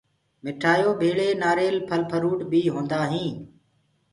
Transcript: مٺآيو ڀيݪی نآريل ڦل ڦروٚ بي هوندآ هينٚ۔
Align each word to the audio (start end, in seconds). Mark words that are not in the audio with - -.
مٺآيو 0.43 0.91
ڀيݪی 0.99 1.27
نآريل 1.41 1.75
ڦل 1.87 2.01
ڦروٚ 2.11 2.41
بي 2.51 2.61
هوندآ 2.73 3.01
هينٚ۔ 3.11 3.37